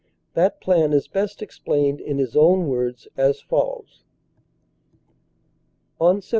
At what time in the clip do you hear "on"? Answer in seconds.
5.99-6.21